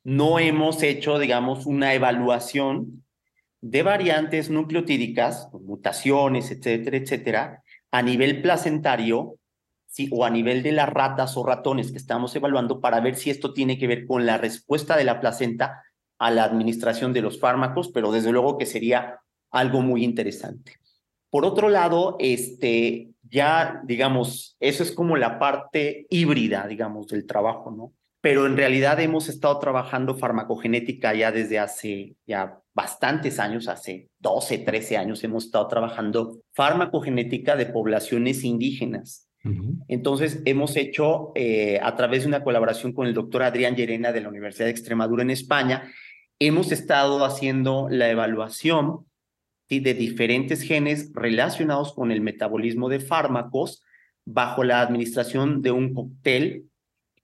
[0.03, 3.03] no hemos hecho, digamos, una evaluación
[3.61, 7.63] de variantes nucleotídicas, mutaciones, etcétera, etcétera,
[7.97, 9.39] a nivel placentario
[10.11, 13.53] o a nivel de las ratas o ratones que estamos evaluando para ver si esto
[13.53, 15.83] tiene que ver con la respuesta de la placenta
[16.19, 20.73] a la administración de los fármacos, pero desde luego que sería algo muy interesante.
[21.31, 27.71] Por otro lado, este, ya, digamos, eso es como la parte híbrida, digamos, del trabajo,
[27.71, 27.93] ¿no?
[28.21, 34.59] Pero en realidad hemos estado trabajando farmacogenética ya desde hace ya bastantes años, hace 12,
[34.59, 39.23] 13 años, hemos estado trabajando farmacogenética de poblaciones indígenas.
[39.87, 44.19] Entonces, hemos hecho, eh, a través de una colaboración con el doctor Adrián Llerena de
[44.19, 45.89] la Universidad de Extremadura en España,
[46.37, 49.05] hemos estado haciendo la evaluación
[49.69, 53.83] de diferentes genes relacionados con el metabolismo de fármacos
[54.25, 56.65] bajo la administración de un cóctel,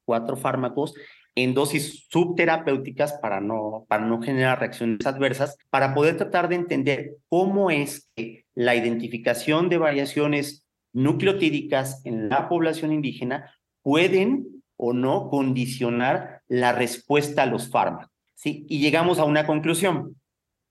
[0.05, 0.93] cuatro fármacos,
[1.35, 7.15] en dosis subterapéuticas para no, para no generar reacciones adversas, para poder tratar de entender
[7.27, 15.29] cómo es que la identificación de variaciones nucleotídicas en la población indígena pueden o no
[15.29, 18.11] condicionar la respuesta a los fármacos.
[18.35, 18.65] ¿sí?
[18.69, 20.15] Y llegamos a una conclusión.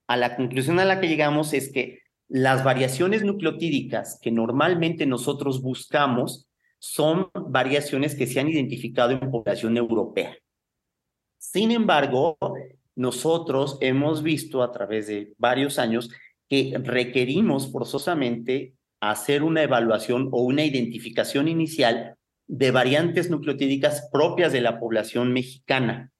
[0.06, 5.60] A la conclusión a la que llegamos es que las variaciones nucleotídicas que normalmente nosotros
[5.60, 6.48] buscamos
[6.82, 10.36] son variaciones que se han identificado en población europea.
[11.38, 12.36] Sin embargo,
[12.96, 16.10] nosotros hemos visto a través de varios años
[16.48, 22.16] que requerimos forzosamente hacer una evaluación o una identificación inicial
[22.48, 26.10] de variantes nucleotídicas propias de la población mexicana,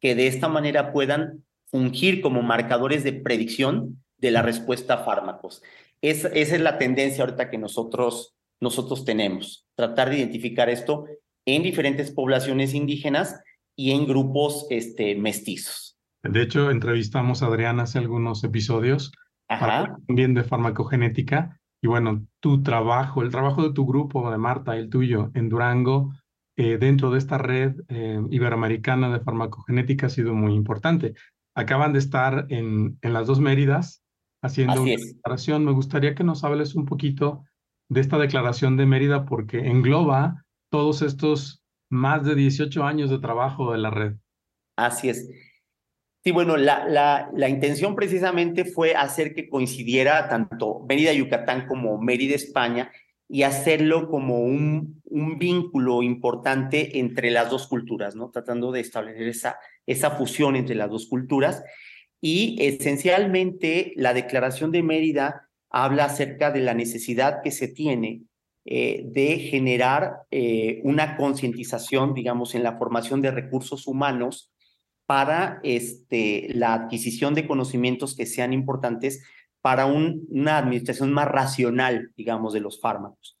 [0.00, 5.60] que de esta manera puedan fungir como marcadores de predicción de la respuesta a fármacos.
[6.02, 11.04] esa es la tendencia ahorita que nosotros, nosotros tenemos, tratar de identificar esto
[11.46, 13.42] en diferentes poblaciones indígenas
[13.76, 15.98] y en grupos este, mestizos.
[16.22, 19.12] De hecho, entrevistamos a Adrián hace algunos episodios
[19.48, 24.88] también de farmacogenética y bueno, tu trabajo, el trabajo de tu grupo, de Marta, el
[24.88, 26.12] tuyo, en Durango,
[26.56, 31.14] eh, dentro de esta red eh, iberoamericana de farmacogenética ha sido muy importante.
[31.56, 34.02] Acaban de estar en, en las dos Méridas
[34.42, 35.64] haciendo una declaración.
[35.64, 37.44] Me gustaría que nos hables un poquito
[37.92, 43.72] de esta declaración de Mérida porque engloba todos estos más de 18 años de trabajo
[43.72, 44.14] de la red.
[44.76, 45.28] Así es.
[46.24, 52.00] Sí, bueno, la, la, la, intención precisamente fue hacer que coincidiera tanto Mérida, Yucatán como
[52.00, 52.90] Mérida, España,
[53.28, 58.30] y hacerlo como un, un vínculo importante entre las dos culturas, ¿no?
[58.30, 61.62] Tratando de establecer esa, esa fusión entre las dos culturas.
[62.20, 68.22] Y esencialmente la declaración de Mérida habla acerca de la necesidad que se tiene
[68.64, 74.52] eh, de generar eh, una concientización, digamos, en la formación de recursos humanos
[75.06, 79.24] para este, la adquisición de conocimientos que sean importantes
[79.62, 83.38] para una administración más racional, digamos, de los fármacos.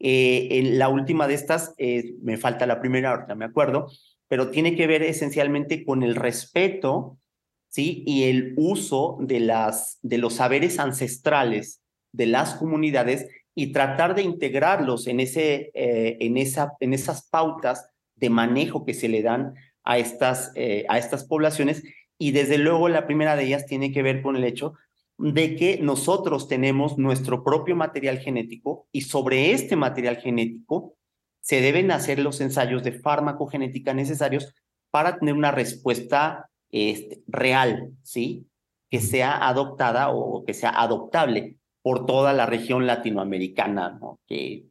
[0.00, 1.74] Eh, en la última de estas,
[2.22, 3.88] me falta la primera, ahorita me acuerdo,
[4.28, 7.18] pero tiene que ver esencialmente con el respeto
[7.78, 14.22] y el uso de, las, de los saberes ancestrales de las comunidades y tratar de
[14.22, 19.54] integrarlos en, ese, eh, en, esa, en esas pautas de manejo que se le dan
[19.84, 21.82] a estas, eh, a estas poblaciones.
[22.18, 24.74] Y desde luego la primera de ellas tiene que ver con el hecho
[25.18, 30.94] de que nosotros tenemos nuestro propio material genético y sobre este material genético
[31.40, 34.54] se deben hacer los ensayos de farmacogenética necesarios
[34.90, 38.46] para tener una respuesta este, real, ¿sí?
[38.90, 44.20] Que sea adoptada o que sea adoptable por toda la región latinoamericana, ¿no?
[44.26, 44.66] Que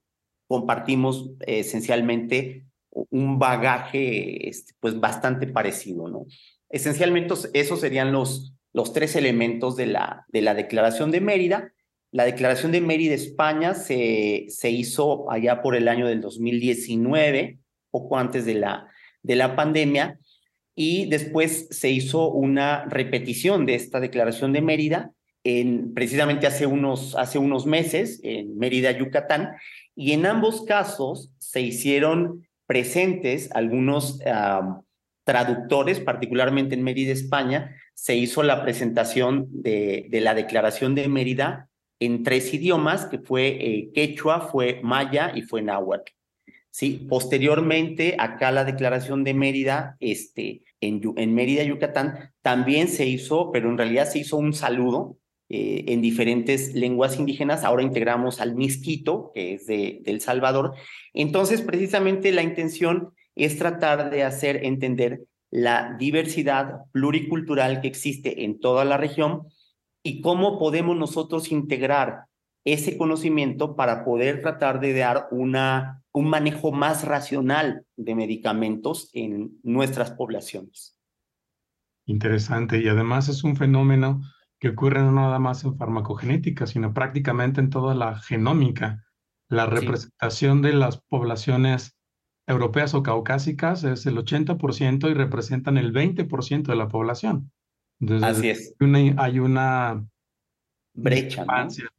[0.48, 6.26] compartimos esencialmente un bagaje este, pues bastante parecido, ¿no?
[6.70, 11.74] Esencialmente esos serían los, los tres elementos de la, de la Declaración de Mérida.
[12.12, 17.60] La Declaración de Mérida España se, se hizo allá por el año del 2019,
[17.92, 18.88] poco antes de la,
[19.22, 20.20] de la pandemia,
[20.80, 25.12] y después se hizo una repetición de esta Declaración de Mérida
[25.44, 29.56] en, precisamente hace unos, meses en Mérida, Yucatán,
[29.96, 34.20] y en ambos casos se hicieron presentes algunos
[35.24, 41.70] traductores, particularmente en Mérida, España, se hizo la presentación de, de, la Declaración de Mérida
[42.00, 46.12] en tres idiomas, que fue eh, quechua, fue maya y fue náhuatl.
[46.70, 53.70] Sí, posteriormente, acá la declaración de Mérida, este, en, Mérida, Yucatán, también se hizo, pero
[53.70, 55.18] en realidad se hizo un saludo
[55.50, 57.64] eh, en diferentes lenguas indígenas.
[57.64, 60.74] Ahora integramos al misquito, que es de, de El Salvador.
[61.14, 68.60] Entonces, precisamente la intención es tratar de hacer entender la diversidad pluricultural que existe en
[68.60, 69.44] toda la región
[70.04, 72.26] y cómo podemos nosotros integrar
[72.74, 79.58] ese conocimiento para poder tratar de dar una, un manejo más racional de medicamentos en
[79.64, 81.00] nuestras poblaciones.
[82.06, 84.22] Interesante, y además es un fenómeno
[84.60, 89.06] que ocurre no nada más en farmacogenética, sino prácticamente en toda la genómica.
[89.48, 91.96] La representación de las poblaciones
[92.48, 97.52] europeas o caucásicas es el 80% y representan el 20% de la población.
[98.22, 98.76] Así es.
[99.18, 100.06] hay una
[100.98, 101.46] brecha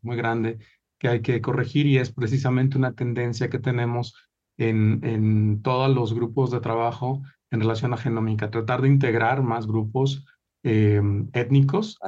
[0.03, 0.59] muy grande
[0.99, 4.15] que hay que corregir y es precisamente una tendencia que tenemos
[4.59, 9.67] en, en todos los grupos de trabajo en relación a genómica, tratar de integrar más
[9.67, 10.27] grupos
[10.65, 11.01] eh,
[11.33, 11.99] étnicos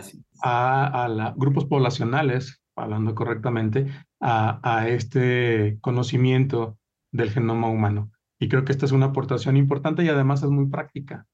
[0.42, 3.86] a, a grupos poblacionales, hablando correctamente,
[4.20, 6.76] a, a este conocimiento
[7.12, 8.10] del genoma humano.
[8.38, 11.26] Y creo que esta es una aportación importante y además es muy práctica.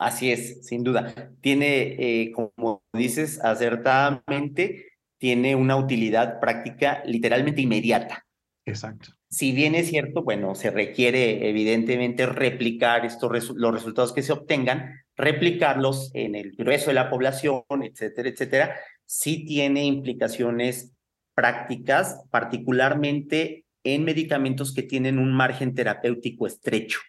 [0.00, 1.14] Así es, sin duda.
[1.42, 4.86] Tiene, eh, como dices acertadamente,
[5.18, 8.26] tiene una utilidad práctica literalmente inmediata.
[8.64, 9.10] Exacto.
[9.28, 15.04] Si bien es cierto, bueno, se requiere evidentemente replicar estos los resultados que se obtengan,
[15.18, 20.94] replicarlos en el grueso de la población, etcétera, etcétera, sí tiene implicaciones
[21.34, 27.00] prácticas, particularmente en medicamentos que tienen un margen terapéutico estrecho.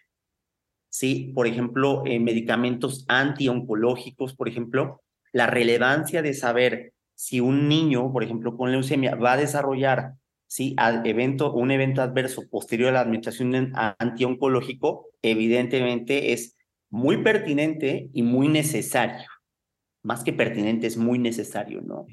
[0.92, 1.32] ¿Sí?
[1.34, 5.00] Por ejemplo, en medicamentos antioncológicos, por ejemplo,
[5.32, 10.12] la relevancia de saber si un niño, por ejemplo, con leucemia va a desarrollar
[10.46, 10.76] ¿sí?
[11.04, 16.56] evento, un evento adverso posterior a la administración antioncológico, evidentemente es
[16.90, 19.26] muy pertinente y muy necesario.
[20.02, 22.06] Más que pertinente, es muy necesario, ¿no?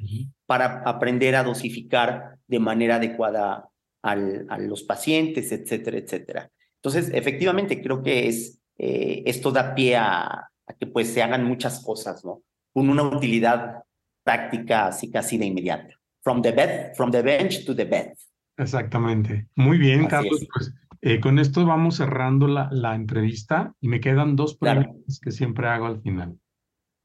[0.45, 3.67] Para aprender a dosificar de manera adecuada
[4.03, 6.51] al, a los pacientes, etcétera, etcétera.
[6.75, 10.49] Entonces, efectivamente, creo que es eh, esto da pie a,
[10.80, 12.41] que pues se hagan muchas cosas, ¿no?
[12.73, 13.84] Con una utilidad
[14.23, 15.93] práctica así casi de inmediata.
[16.23, 18.13] From the bed, from the bench to the bed.
[18.57, 19.47] Exactamente.
[19.55, 20.47] Muy bien, Carlos.
[20.53, 25.32] Pues eh, con esto vamos cerrando la, la, entrevista y me quedan dos preguntas que
[25.32, 26.38] siempre hago al final.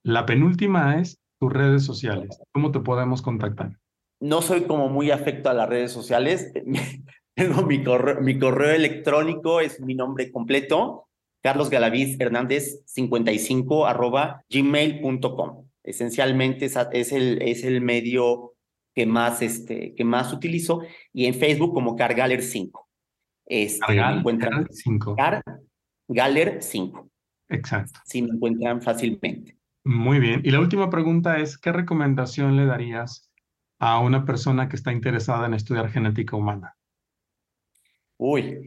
[0.05, 2.39] La penúltima es tus redes sociales.
[2.53, 3.79] ¿Cómo te podemos contactar?
[4.21, 6.53] No soy como muy afecto a las redes sociales.
[7.35, 11.09] Tengo mi correo, mi correo electrónico, es mi nombre completo,
[11.45, 15.69] Carlos Galaviz Hernández 55 arroba gmail.com.
[15.83, 18.55] Esencialmente es, el, es el medio
[18.95, 20.81] que más, este, que más utilizo
[21.13, 22.89] y en Facebook como Cargaler 5.
[23.45, 25.17] Este, me encuentran 5.
[26.09, 27.11] Galer 5.
[27.51, 28.01] Exacto.
[28.07, 29.59] Sí, me encuentran fácilmente.
[29.85, 30.41] Muy bien.
[30.45, 33.31] Y la última pregunta es, ¿qué recomendación le darías
[33.79, 36.75] a una persona que está interesada en estudiar genética humana?
[38.17, 38.67] Uy,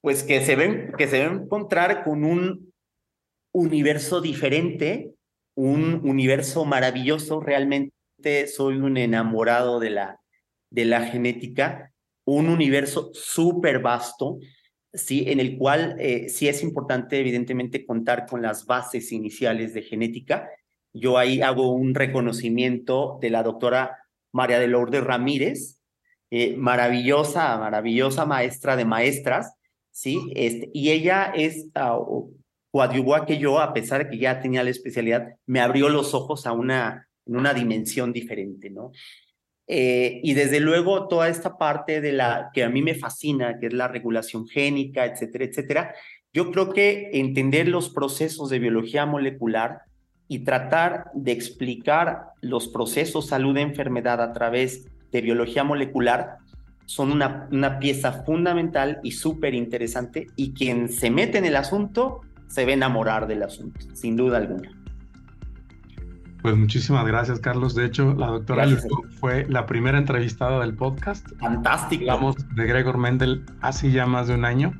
[0.00, 2.72] pues que se ven, que se ven encontrar con un
[3.52, 5.14] universo diferente,
[5.54, 7.40] un universo maravilloso.
[7.40, 10.20] Realmente soy un enamorado de la,
[10.70, 11.92] de la genética,
[12.24, 14.38] un universo súper vasto,
[14.92, 19.82] sí, en el cual eh, sí es importante, evidentemente, contar con las bases iniciales de
[19.82, 20.48] genética.
[20.92, 23.98] Yo ahí hago un reconocimiento de la doctora
[24.32, 25.80] María de Lourdes Ramírez,
[26.30, 29.57] eh, maravillosa, maravillosa maestra de maestras,
[29.90, 30.32] ¿sí?
[30.34, 32.30] Este, y ella es, uh,
[33.26, 36.52] que yo, a pesar de que ya tenía la especialidad, me abrió los ojos a
[36.52, 38.92] una, en una dimensión diferente, ¿no?
[39.70, 43.66] Eh, y desde luego toda esta parte de la que a mí me fascina, que
[43.66, 45.94] es la regulación génica, etcétera, etcétera,
[46.32, 49.82] yo creo que entender los procesos de biología molecular
[50.26, 56.36] y tratar de explicar los procesos salud-enfermedad a través de biología molecular
[56.88, 62.22] son una, una pieza fundamental y súper interesante y quien se mete en el asunto
[62.46, 64.70] se ve enamorar del asunto, sin duda alguna.
[66.40, 67.74] Pues muchísimas gracias, Carlos.
[67.74, 68.66] De hecho, la doctora
[69.20, 71.28] fue la primera entrevistada del podcast.
[71.38, 72.10] Fantástico.
[72.10, 74.72] Hablamos de Gregor Mendel hace ya más de un año.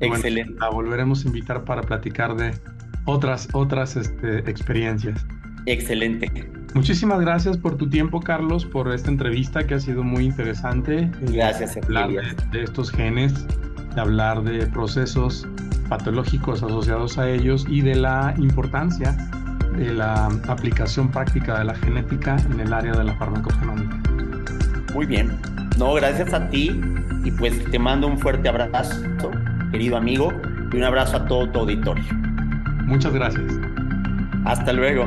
[0.00, 0.54] Excelente.
[0.58, 2.52] la volveremos a invitar para platicar de
[3.04, 5.24] otras, otras este, experiencias.
[5.66, 6.30] Excelente.
[6.74, 11.10] Muchísimas gracias por tu tiempo, Carlos, por esta entrevista que ha sido muy interesante.
[11.20, 12.10] Gracias, hablar
[12.50, 13.46] de, estos genes,
[13.94, 15.46] de hablar de procesos
[15.88, 19.14] patológicos asociados a ellos y de la importancia
[19.76, 24.00] de la aplicación práctica de la genética en el área de la farmacogenómica.
[24.94, 25.38] Muy bien.
[25.78, 26.80] No, gracias a ti
[27.24, 29.30] y pues te mando un fuerte abrazo,
[29.70, 30.32] querido amigo,
[30.72, 32.04] y un abrazo a todo tu auditorio.
[32.84, 33.44] Muchas gracias.
[34.44, 35.06] Hasta luego.